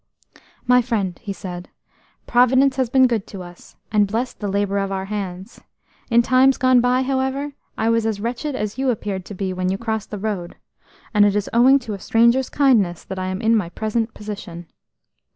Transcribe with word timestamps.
"My 0.65 0.81
friend," 0.81 1.19
he 1.21 1.31
said, 1.31 1.69
"Providence 2.25 2.77
has 2.77 2.89
been 2.89 3.05
good 3.05 3.27
to 3.27 3.43
us, 3.43 3.75
and 3.91 4.07
blessed 4.07 4.39
the 4.39 4.47
labour 4.47 4.79
of 4.79 4.91
our 4.91 5.05
hands. 5.05 5.61
In 6.09 6.23
times 6.23 6.57
gone 6.57 6.81
by, 6.81 7.03
however, 7.03 7.53
I 7.77 7.87
was 7.89 8.07
as 8.07 8.19
wretched 8.19 8.55
as 8.55 8.79
you 8.79 8.89
appeared 8.89 9.25
to 9.25 9.35
be 9.35 9.53
when 9.53 9.69
you 9.69 9.77
crossed 9.77 10.09
the 10.09 10.17
road, 10.17 10.55
and 11.13 11.23
it 11.23 11.35
is 11.35 11.51
owing 11.53 11.77
to 11.85 11.93
a 11.93 11.99
stranger's 11.99 12.49
kindness 12.49 13.03
that 13.03 13.19
I 13.19 13.27
am 13.27 13.41
in 13.43 13.55
my 13.55 13.69
present 13.69 14.15
position." 14.15 14.65